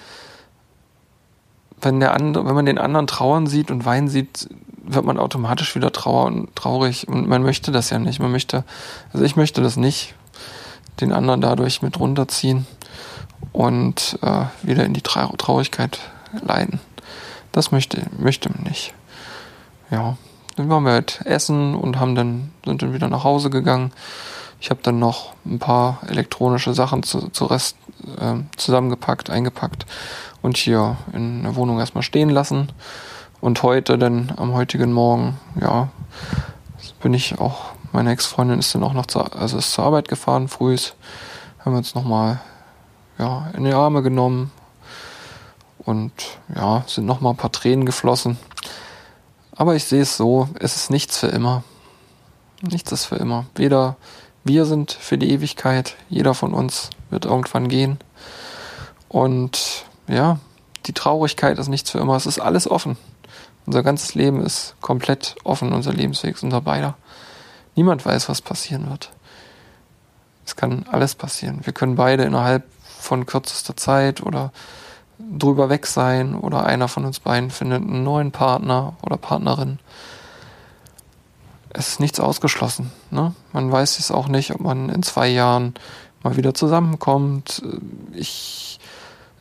wenn 1.82 2.00
der 2.00 2.14
andere, 2.14 2.46
wenn 2.46 2.54
man 2.54 2.66
den 2.66 2.78
anderen 2.78 3.06
trauern 3.06 3.46
sieht 3.46 3.70
und 3.70 3.84
weinen 3.84 4.08
sieht, 4.08 4.48
wird 4.84 5.04
man 5.04 5.18
automatisch 5.18 5.74
wieder 5.74 5.92
trauer 5.92 6.26
und 6.26 6.54
traurig 6.56 7.08
und 7.08 7.28
man 7.28 7.42
möchte 7.42 7.72
das 7.72 7.90
ja 7.90 7.98
nicht. 7.98 8.20
Man 8.20 8.32
möchte, 8.32 8.64
also 9.12 9.24
ich 9.24 9.36
möchte 9.36 9.60
das 9.62 9.76
nicht, 9.76 10.14
den 11.00 11.12
anderen 11.12 11.40
dadurch 11.40 11.82
mit 11.82 11.98
runterziehen 11.98 12.66
und 13.52 14.18
äh, 14.22 14.44
wieder 14.62 14.84
in 14.84 14.94
die 14.94 15.02
Traurigkeit 15.02 15.98
leiden. 16.40 16.80
Das 17.50 17.72
möchte, 17.72 18.02
möchte 18.18 18.48
man 18.50 18.62
nicht. 18.62 18.94
Ja, 19.90 20.16
dann 20.56 20.68
waren 20.68 20.84
wir 20.84 20.92
halt 20.92 21.20
essen 21.24 21.74
und 21.74 21.98
haben 21.98 22.14
dann, 22.14 22.50
sind 22.64 22.82
dann 22.82 22.94
wieder 22.94 23.08
nach 23.08 23.24
Hause 23.24 23.50
gegangen. 23.50 23.92
Ich 24.62 24.70
habe 24.70 24.78
dann 24.84 25.00
noch 25.00 25.32
ein 25.44 25.58
paar 25.58 25.98
elektronische 26.06 26.72
Sachen 26.72 27.02
zu, 27.02 27.30
zu 27.30 27.46
Rest 27.46 27.76
äh, 28.20 28.34
zusammengepackt, 28.56 29.28
eingepackt 29.28 29.86
und 30.40 30.56
hier 30.56 30.96
in 31.12 31.42
der 31.42 31.56
Wohnung 31.56 31.80
erstmal 31.80 32.04
stehen 32.04 32.30
lassen. 32.30 32.70
Und 33.40 33.64
heute, 33.64 33.98
dann 33.98 34.32
am 34.36 34.54
heutigen 34.54 34.92
Morgen, 34.92 35.36
ja, 35.60 35.88
bin 37.02 37.12
ich 37.12 37.40
auch, 37.40 37.72
meine 37.90 38.12
Ex-Freundin 38.12 38.60
ist 38.60 38.72
dann 38.72 38.84
auch 38.84 38.92
noch 38.92 39.06
zur, 39.06 39.34
also 39.34 39.58
ist 39.58 39.72
zur 39.72 39.82
Arbeit 39.82 40.06
gefahren, 40.06 40.46
früh 40.46 40.76
haben 41.58 41.72
wir 41.72 41.78
uns 41.78 41.96
nochmal 41.96 42.40
ja, 43.18 43.50
in 43.56 43.64
die 43.64 43.72
Arme 43.72 44.00
genommen, 44.02 44.52
und 45.78 46.12
ja, 46.54 46.84
sind 46.86 47.06
noch 47.06 47.20
mal 47.20 47.30
ein 47.30 47.36
paar 47.36 47.50
Tränen 47.50 47.84
geflossen. 47.84 48.38
Aber 49.56 49.74
ich 49.74 49.82
sehe 49.82 50.02
es 50.02 50.16
so, 50.16 50.48
es 50.60 50.76
ist 50.76 50.88
nichts 50.88 51.18
für 51.18 51.26
immer. 51.26 51.64
Nichts 52.60 52.92
ist 52.92 53.06
für 53.06 53.16
immer. 53.16 53.46
Weder 53.56 53.96
wir 54.44 54.64
sind 54.64 54.92
für 54.92 55.18
die 55.18 55.30
Ewigkeit, 55.30 55.96
jeder 56.08 56.34
von 56.34 56.52
uns 56.54 56.90
wird 57.10 57.24
irgendwann 57.24 57.68
gehen. 57.68 57.98
Und 59.08 59.84
ja, 60.08 60.38
die 60.86 60.92
Traurigkeit 60.92 61.58
ist 61.58 61.68
nichts 61.68 61.90
für 61.90 61.98
immer. 61.98 62.16
Es 62.16 62.26
ist 62.26 62.40
alles 62.40 62.68
offen. 62.68 62.96
Unser 63.66 63.82
ganzes 63.82 64.14
Leben 64.14 64.44
ist 64.44 64.74
komplett 64.80 65.36
offen, 65.44 65.72
unser 65.72 65.92
Lebensweg 65.92 66.34
ist 66.34 66.42
unser 66.42 66.60
beider. 66.60 66.96
Niemand 67.76 68.04
weiß, 68.04 68.28
was 68.28 68.42
passieren 68.42 68.90
wird. 68.90 69.10
Es 70.44 70.56
kann 70.56 70.84
alles 70.90 71.14
passieren. 71.14 71.60
Wir 71.64 71.72
können 71.72 71.94
beide 71.94 72.24
innerhalb 72.24 72.64
von 72.98 73.26
kürzester 73.26 73.76
Zeit 73.76 74.22
oder 74.22 74.52
drüber 75.18 75.68
weg 75.68 75.86
sein 75.86 76.34
oder 76.34 76.66
einer 76.66 76.88
von 76.88 77.04
uns 77.04 77.20
beiden 77.20 77.50
findet 77.50 77.82
einen 77.82 78.02
neuen 78.02 78.32
Partner 78.32 78.96
oder 79.02 79.16
Partnerin. 79.16 79.78
Es 81.74 81.88
ist 81.88 82.00
nichts 82.00 82.20
ausgeschlossen. 82.20 82.92
Ne? 83.10 83.34
Man 83.52 83.72
weiß 83.72 83.98
es 83.98 84.10
auch 84.10 84.28
nicht, 84.28 84.52
ob 84.52 84.60
man 84.60 84.88
in 84.88 85.02
zwei 85.02 85.28
Jahren 85.28 85.74
mal 86.22 86.36
wieder 86.36 86.54
zusammenkommt. 86.54 87.62
Ich, 88.12 88.78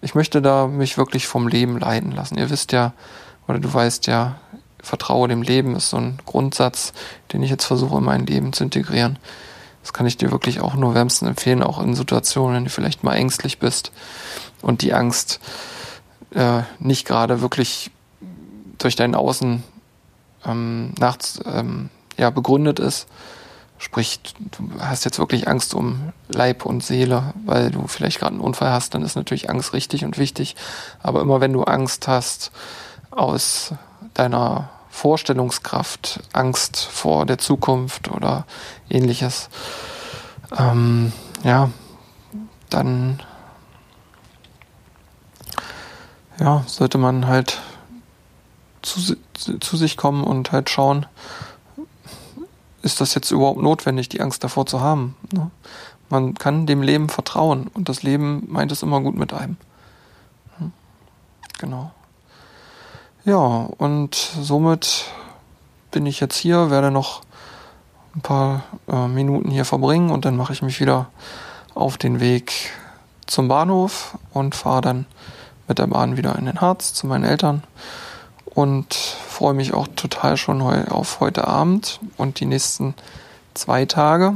ich 0.02 0.16
möchte 0.16 0.42
da 0.42 0.68
mich 0.68 0.98
wirklich 0.98 1.28
vom 1.28 1.48
Leben 1.48 1.80
leiten 1.80 2.12
lassen. 2.12 2.38
Ihr 2.38 2.50
wisst 2.50 2.72
ja, 2.72 2.94
oder 3.48 3.60
du 3.60 3.74
weißt 3.74 4.08
ja, 4.08 4.38
Vertraue 4.82 5.28
dem 5.28 5.44
Leben 5.44 5.76
ist 5.76 5.92
so 5.92 5.98
ein 5.98 6.18
Grundsatz, 6.26 6.94
den 7.32 7.44
ich 7.44 7.52
jetzt 7.52 7.66
versuche 7.66 8.00
in 8.00 8.04
mein 8.04 8.26
Leben 8.26 8.52
zu 8.52 8.64
integrieren. 8.64 9.20
Das 9.84 9.94
kann 9.94 10.08
ich 10.08 10.18
dir 10.18 10.32
wirklich 10.32 10.60
auch 10.60 10.74
nur 10.76 10.96
wärmstens 10.96 11.30
empfehlen, 11.30 11.62
auch 11.62 11.80
in 11.82 11.94
Situationen, 11.94 12.56
wenn 12.56 12.64
du 12.66 12.70
vielleicht 12.72 13.04
mal 13.04 13.16
ängstlich 13.16 13.60
bist 13.60 13.92
und 14.62 14.82
die 14.82 14.94
Angst 14.94 15.40
äh, 16.32 16.64
nicht 16.80 17.06
gerade 17.06 17.42
wirklich 17.42 17.92
durch 18.78 18.96
dein 18.96 19.14
Außen 19.14 19.64
ähm, 20.46 20.94
nachts 21.00 21.40
ähm, 21.46 21.90
ja, 22.22 22.30
begründet 22.30 22.80
ist. 22.80 23.08
Sprich, 23.80 24.20
du 24.38 24.70
hast 24.80 25.06
jetzt 25.06 25.18
wirklich 25.18 25.48
Angst 25.48 25.74
um 25.74 26.14
Leib 26.30 26.68
und 26.68 26.84
Seele, 26.84 27.34
weil 27.46 27.72
du 27.72 27.88
vielleicht 27.88 28.20
gerade 28.20 28.34
einen 28.34 28.42
Unfall 28.42 28.72
hast, 28.72 28.94
dann 28.94 29.02
ist 29.02 29.16
natürlich 29.16 29.50
Angst 29.50 29.74
richtig 29.74 30.06
und 30.06 30.20
wichtig. 30.20 30.56
Aber 31.02 31.22
immer 31.22 31.42
wenn 31.42 31.52
du 31.52 31.64
Angst 31.64 32.08
hast 32.08 32.52
aus 33.10 33.74
deiner 34.14 34.70
Vorstellungskraft, 34.92 36.22
Angst 36.32 36.78
vor 36.78 37.26
der 37.26 37.40
Zukunft 37.40 38.12
oder 38.12 38.46
ähnliches, 38.88 39.50
ähm, 40.56 41.12
ja, 41.44 41.72
dann 42.70 43.20
ja, 46.40 46.64
sollte 46.68 47.00
man 47.00 47.26
halt 47.26 47.62
zu, 48.84 49.16
zu 49.60 49.78
sich 49.78 49.98
kommen 49.98 50.24
und 50.24 50.52
halt 50.52 50.70
schauen, 50.70 51.08
ist 52.82 53.02
das 53.02 53.14
jetzt 53.14 53.32
überhaupt 53.32 53.62
notwendig, 53.62 54.10
die 54.10 54.22
Angst 54.22 54.44
davor 54.44 54.66
zu 54.66 54.82
haben? 54.82 55.16
Ne? 55.32 55.52
Man 56.10 56.34
kann 56.34 56.66
dem 56.66 56.82
Leben 56.82 57.10
vertrauen 57.10 57.68
und 57.74 57.88
das 57.88 58.04
Leben 58.04 58.48
meint 58.50 58.72
es 58.72 58.84
immer 58.84 59.00
gut 59.02 59.16
mit 59.16 59.34
einem. 59.34 59.58
Hm? 60.58 60.72
Genau. 61.60 61.92
Ja, 63.24 63.70
und 63.78 64.16
somit 64.16 65.06
bin 65.92 66.06
ich 66.06 66.20
jetzt 66.20 66.38
hier, 66.38 66.70
werde 66.70 66.92
noch 66.92 67.22
ein 68.16 68.22
paar 68.22 68.64
äh, 68.88 69.08
Minuten 69.08 69.52
hier 69.52 69.66
verbringen 69.66 70.10
und 70.10 70.26
dann 70.26 70.36
mache 70.36 70.54
ich 70.54 70.62
mich 70.62 70.80
wieder 70.80 71.08
auf 71.76 71.98
den 71.98 72.20
Weg 72.20 72.72
zum 73.28 73.48
Bahnhof 73.48 74.18
und 74.34 74.56
fahre 74.56 74.82
dann 74.82 75.06
mit 75.68 75.80
der 75.80 75.88
Bahn 75.88 76.18
wieder 76.18 76.36
in 76.38 76.46
den 76.46 76.60
Harz 76.60 76.94
zu 76.94 77.08
meinen 77.08 77.24
Eltern 77.24 77.64
und 78.54 78.94
freue 78.94 79.54
mich 79.54 79.74
auch 79.74 79.88
total 79.96 80.38
schon 80.38 80.62
auf 80.62 81.20
heute 81.20 81.48
Abend 81.48 82.00
und 82.18 82.40
die 82.40 82.46
nächsten 82.46 82.94
zwei 83.54 83.86
Tage 83.86 84.34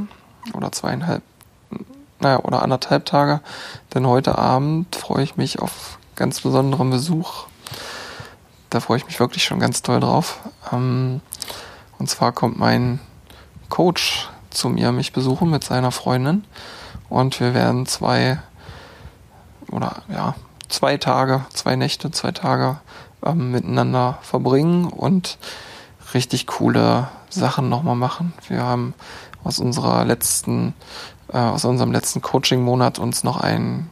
oder 0.54 0.72
zweieinhalb, 0.72 1.22
naja, 2.20 2.40
oder 2.40 2.62
anderthalb 2.62 3.06
Tage, 3.06 3.42
denn 3.94 4.08
heute 4.08 4.38
Abend 4.38 4.96
freue 4.96 5.24
ich 5.24 5.38
mich 5.38 5.60
auf 5.60 6.00
ganz 6.16 6.42
besonderen 6.42 6.90
Besuch. 6.90 7.46
Da 8.70 8.80
freue 8.80 8.98
ich 8.98 9.06
mich 9.06 9.20
wirklich 9.20 9.44
schon 9.44 9.60
ganz 9.60 9.82
toll 9.82 10.00
drauf. 10.00 10.40
Ähm, 10.72 11.22
und 12.00 12.10
zwar 12.10 12.32
kommt 12.32 12.58
mein 12.58 13.00
Coach 13.70 14.30
zu 14.50 14.70
mir 14.70 14.92
mich 14.92 15.12
besuchen 15.12 15.50
mit 15.50 15.64
seiner 15.64 15.92
Freundin 15.92 16.46
und 17.10 17.40
wir 17.40 17.54
werden 17.54 17.86
zwei 17.86 18.40
oder 19.70 20.04
ja 20.08 20.36
zwei 20.70 20.98
Tage, 20.98 21.46
zwei 21.54 21.76
Nächte, 21.76 22.12
zwei 22.12 22.32
Tage 22.32 22.80
ähm, 23.26 23.52
miteinander 23.52 24.20
verbringen 24.22 24.86
und 24.86 25.38
richtig 26.14 26.48
coole 26.48 27.10
Sachen 27.30 27.70
nochmal 27.70 27.96
machen. 27.96 28.34
Wir 28.48 28.64
haben 28.64 28.94
aus 29.44 29.60
unserer 29.60 30.06
letzten, 30.06 30.74
äh, 31.32 31.38
aus 31.38 31.66
unserem 31.66 31.92
letzten 31.92 32.22
Coaching-Monat 32.22 33.00
uns 33.00 33.24
noch 33.24 33.38
ein 33.38 33.90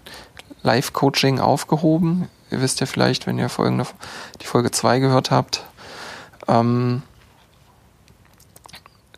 Live-Coaching 0.64 1.40
aufgehoben. 1.40 2.30
Ihr 2.50 2.62
wisst 2.62 2.80
ja 2.80 2.86
vielleicht, 2.86 3.28
wenn 3.28 3.38
ihr 3.38 3.50
folgende, 3.50 3.86
die 4.42 4.46
Folge 4.46 4.72
2 4.72 5.00
gehört 5.00 5.32
habt, 5.32 5.64
ähm, 6.48 7.02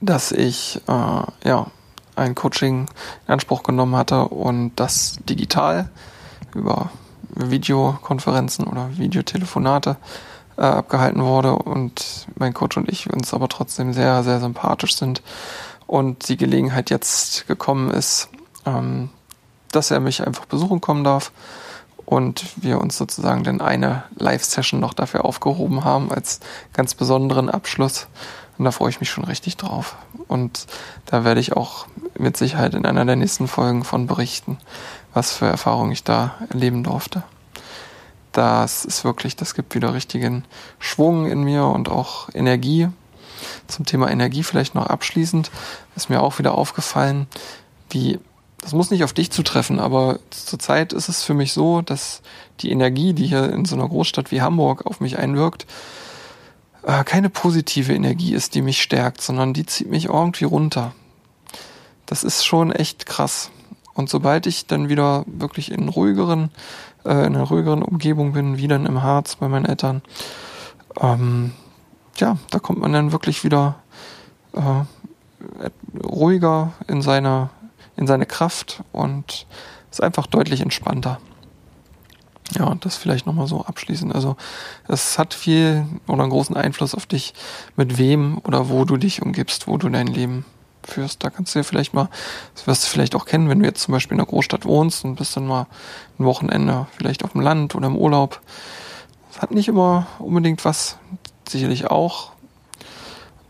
dass 0.01 0.31
ich 0.31 0.81
äh, 0.87 1.47
ja 1.47 1.67
ein 2.15 2.35
Coaching 2.35 2.87
in 3.27 3.33
Anspruch 3.33 3.63
genommen 3.63 3.95
hatte 3.95 4.25
und 4.29 4.75
das 4.75 5.19
digital 5.27 5.89
über 6.53 6.89
Videokonferenzen 7.33 8.67
oder 8.67 8.97
Videotelefonate 8.97 9.97
äh, 10.57 10.61
abgehalten 10.61 11.23
wurde 11.23 11.55
und 11.55 12.27
mein 12.35 12.53
Coach 12.53 12.77
und 12.77 12.89
ich 12.89 13.11
uns 13.11 13.33
aber 13.33 13.49
trotzdem 13.49 13.93
sehr, 13.93 14.23
sehr 14.23 14.39
sympathisch 14.39 14.95
sind 14.95 15.21
und 15.87 16.29
die 16.29 16.37
Gelegenheit 16.37 16.89
jetzt 16.89 17.47
gekommen 17.47 17.89
ist, 17.91 18.29
ähm, 18.65 19.09
dass 19.71 19.91
er 19.91 19.99
mich 19.99 20.25
einfach 20.25 20.45
besuchen 20.45 20.81
kommen 20.81 21.03
darf 21.03 21.31
und 22.05 22.45
wir 22.57 22.79
uns 22.79 22.97
sozusagen 22.97 23.43
dann 23.43 23.61
eine 23.61 24.03
Live-Session 24.17 24.79
noch 24.79 24.93
dafür 24.93 25.25
aufgehoben 25.25 25.83
haben 25.83 26.11
als 26.11 26.39
ganz 26.73 26.93
besonderen 26.93 27.49
Abschluss. 27.49 28.07
Und 28.57 28.65
da 28.65 28.71
freue 28.71 28.89
ich 28.89 28.99
mich 28.99 29.09
schon 29.09 29.25
richtig 29.25 29.57
drauf. 29.57 29.97
Und 30.27 30.67
da 31.05 31.25
werde 31.25 31.41
ich 31.41 31.53
auch 31.53 31.87
mit 32.17 32.37
Sicherheit 32.37 32.73
in 32.73 32.85
einer 32.85 33.03
der 33.05 33.17
nächsten 33.17 33.47
Folgen 33.47 33.83
von 33.83 34.07
berichten, 34.07 34.57
was 35.15 35.31
für 35.31 35.45
Erfahrungen 35.45 35.91
ich 35.91 36.03
da 36.03 36.35
erleben 36.49 36.83
durfte. 36.83 37.23
Das 38.31 38.83
ist 38.83 39.05
wirklich, 39.05 39.37
das 39.37 39.55
gibt 39.55 39.73
wieder 39.73 39.93
richtigen 39.93 40.43
Schwung 40.77 41.25
in 41.25 41.43
mir 41.43 41.65
und 41.65 41.89
auch 41.89 42.29
Energie. 42.33 42.89
Zum 43.67 43.85
Thema 43.85 44.11
Energie 44.11 44.43
vielleicht 44.43 44.75
noch 44.75 44.87
abschließend 44.87 45.49
ist 45.95 46.09
mir 46.09 46.21
auch 46.21 46.37
wieder 46.37 46.55
aufgefallen, 46.55 47.27
wie 47.89 48.19
das 48.59 48.73
muss 48.73 48.89
nicht 48.89 49.03
auf 49.03 49.13
dich 49.13 49.31
zutreffen, 49.31 49.79
aber 49.79 50.19
zurzeit 50.31 50.91
ist 50.91 51.07
es 51.07 51.23
für 51.23 51.35
mich 51.35 51.53
so, 51.53 51.81
dass 51.81 52.21
die 52.61 52.71
Energie, 52.71 53.13
die 53.13 53.27
hier 53.27 53.51
in 53.53 53.63
so 53.63 53.75
einer 53.75 53.87
Großstadt 53.87 54.31
wie 54.31 54.41
Hamburg 54.41 54.87
auf 54.87 54.99
mich 54.99 55.19
einwirkt, 55.19 55.67
äh, 56.81 57.03
keine 57.03 57.29
positive 57.29 57.93
Energie 57.93 58.33
ist, 58.33 58.55
die 58.55 58.63
mich 58.63 58.81
stärkt, 58.81 59.21
sondern 59.21 59.53
die 59.53 59.67
zieht 59.67 59.89
mich 59.89 60.05
irgendwie 60.05 60.45
runter. 60.45 60.95
Das 62.07 62.23
ist 62.23 62.43
schon 62.43 62.71
echt 62.71 63.05
krass. 63.05 63.51
Und 63.95 64.09
sobald 64.09 64.45
ich 64.45 64.67
dann 64.67 64.89
wieder 64.89 65.23
wirklich 65.25 65.71
in 65.71 65.89
ruhigeren, 65.89 66.51
äh, 67.03 67.25
in 67.25 67.35
einer 67.35 67.43
ruhigeren 67.43 67.81
Umgebung 67.81 68.33
bin, 68.33 68.57
wie 68.57 68.67
dann 68.67 68.85
im 68.85 69.01
Harz 69.01 69.37
bei 69.37 69.47
meinen 69.47 69.65
Eltern, 69.65 70.01
ähm, 70.99 71.53
ja, 72.17 72.37
da 72.51 72.59
kommt 72.59 72.79
man 72.79 72.93
dann 72.93 73.11
wirklich 73.11 73.43
wieder 73.43 73.75
äh, 74.53 74.83
ruhiger 76.03 76.73
in 76.87 77.01
seiner 77.01 77.49
in 77.95 78.07
seine 78.07 78.25
Kraft 78.25 78.83
und 78.91 79.47
ist 79.91 80.03
einfach 80.03 80.27
deutlich 80.27 80.61
entspannter. 80.61 81.19
Ja, 82.51 82.75
das 82.75 82.95
vielleicht 82.95 83.25
nochmal 83.25 83.47
so 83.47 83.65
abschließend. 83.65 84.13
Also 84.13 84.35
es 84.87 85.17
hat 85.17 85.33
viel 85.33 85.85
oder 86.07 86.23
einen 86.23 86.31
großen 86.31 86.55
Einfluss 86.55 86.93
auf 86.93 87.05
dich, 87.05 87.33
mit 87.75 87.97
wem 87.97 88.37
oder 88.39 88.69
wo 88.69 88.85
du 88.85 88.97
dich 88.97 89.21
umgibst, 89.21 89.67
wo 89.67 89.77
du 89.77 89.89
dein 89.89 90.07
Leben 90.07 90.45
führst. 90.87 91.23
Da 91.23 91.29
kannst 91.29 91.55
du 91.55 91.59
ja 91.59 91.63
vielleicht 91.63 91.93
mal, 91.93 92.09
das 92.53 92.67
wirst 92.67 92.85
du 92.85 92.89
vielleicht 92.89 93.15
auch 93.15 93.25
kennen, 93.25 93.49
wenn 93.49 93.59
du 93.59 93.65
jetzt 93.65 93.83
zum 93.83 93.91
Beispiel 93.91 94.15
in 94.15 94.21
einer 94.21 94.27
Großstadt 94.27 94.65
wohnst 94.65 95.05
und 95.05 95.15
bist 95.15 95.35
dann 95.35 95.47
mal 95.47 95.67
ein 96.19 96.25
Wochenende 96.25 96.87
vielleicht 96.97 97.23
auf 97.23 97.33
dem 97.33 97.41
Land 97.41 97.75
oder 97.75 97.87
im 97.87 97.97
Urlaub. 97.97 98.41
Das 99.31 99.41
hat 99.41 99.51
nicht 99.51 99.67
immer 99.67 100.07
unbedingt 100.19 100.63
was, 100.65 100.97
sicherlich 101.47 101.87
auch. 101.87 102.31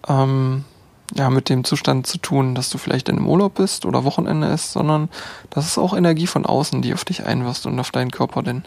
Ähm, 0.07 0.65
ja, 1.13 1.29
mit 1.29 1.49
dem 1.49 1.63
Zustand 1.63 2.07
zu 2.07 2.17
tun, 2.17 2.55
dass 2.55 2.69
du 2.69 2.77
vielleicht 2.77 3.09
in 3.09 3.17
einem 3.17 3.27
Urlaub 3.27 3.55
bist 3.55 3.85
oder 3.85 4.03
Wochenende 4.03 4.47
ist, 4.47 4.71
sondern 4.71 5.09
das 5.51 5.67
ist 5.67 5.77
auch 5.77 5.95
Energie 5.95 6.27
von 6.27 6.45
außen, 6.45 6.81
die 6.81 6.93
auf 6.93 7.05
dich 7.05 7.25
einwirft 7.25 7.65
und 7.67 7.79
auf 7.79 7.91
deinen 7.91 8.11
Körper 8.11 8.41
den 8.41 8.63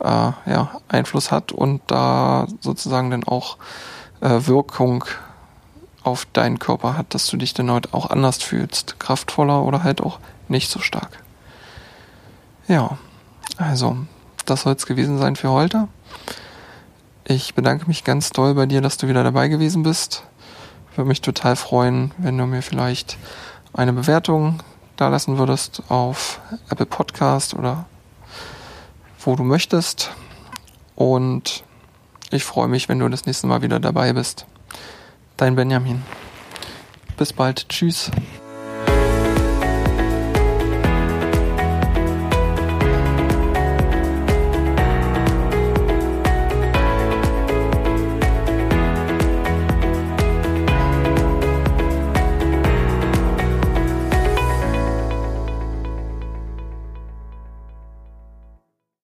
äh, 0.00 0.32
ja, 0.46 0.80
Einfluss 0.88 1.30
hat 1.30 1.52
und 1.52 1.80
da 1.86 2.46
sozusagen 2.60 3.10
dann 3.10 3.24
auch 3.24 3.56
äh, 4.20 4.46
Wirkung 4.46 5.04
auf 6.02 6.26
deinen 6.32 6.58
Körper 6.58 6.96
hat, 6.96 7.14
dass 7.14 7.26
du 7.26 7.36
dich 7.36 7.54
dann 7.54 7.70
heute 7.70 7.90
auch 7.92 8.10
anders 8.10 8.42
fühlst, 8.42 8.98
kraftvoller 8.98 9.62
oder 9.64 9.82
halt 9.82 10.00
auch 10.00 10.18
nicht 10.48 10.70
so 10.70 10.80
stark. 10.80 11.22
Ja, 12.68 12.98
also 13.56 13.96
das 14.46 14.62
soll 14.62 14.74
es 14.74 14.86
gewesen 14.86 15.18
sein 15.18 15.36
für 15.36 15.50
heute. 15.50 15.88
Ich 17.24 17.54
bedanke 17.54 17.86
mich 17.86 18.04
ganz 18.04 18.30
doll 18.30 18.54
bei 18.54 18.66
dir, 18.66 18.80
dass 18.80 18.96
du 18.96 19.08
wieder 19.08 19.22
dabei 19.22 19.48
gewesen 19.48 19.82
bist 19.82 20.24
würde 21.00 21.08
mich 21.08 21.22
total 21.22 21.56
freuen, 21.56 22.12
wenn 22.18 22.36
du 22.36 22.44
mir 22.44 22.60
vielleicht 22.60 23.16
eine 23.72 23.94
Bewertung 23.94 24.62
da 24.96 25.08
lassen 25.08 25.38
würdest 25.38 25.82
auf 25.88 26.40
Apple 26.68 26.84
Podcast 26.84 27.54
oder 27.54 27.86
wo 29.24 29.34
du 29.34 29.42
möchtest. 29.42 30.10
Und 30.96 31.64
ich 32.30 32.44
freue 32.44 32.68
mich, 32.68 32.90
wenn 32.90 32.98
du 32.98 33.08
das 33.08 33.24
nächste 33.24 33.46
Mal 33.46 33.62
wieder 33.62 33.80
dabei 33.80 34.12
bist. 34.12 34.44
Dein 35.40 35.56
Benjamin. 35.56 36.02
Bis 37.16 37.32
bald. 37.32 37.66
Tschüss. 37.70 38.10